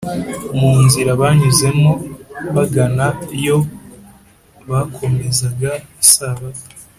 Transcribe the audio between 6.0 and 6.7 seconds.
isabato